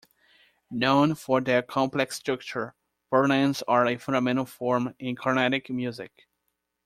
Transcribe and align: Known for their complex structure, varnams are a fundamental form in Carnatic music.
Known 0.71 1.13
for 1.13 1.41
their 1.41 1.61
complex 1.61 2.15
structure, 2.15 2.73
varnams 3.13 3.61
are 3.67 3.85
a 3.85 3.97
fundamental 3.97 4.47
form 4.47 4.95
in 4.97 5.15
Carnatic 5.15 5.69
music. 5.69 6.25